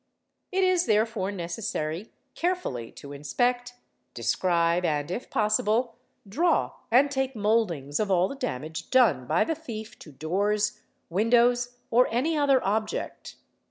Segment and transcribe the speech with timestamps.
[0.51, 3.75] It is therefore necessary carefully to inspect,
[4.15, 5.93] describe, and, if possible,
[6.27, 11.77] draw and .take mouldings of all the damage done by the thief to doors, windows,
[11.91, 13.35] or any other object.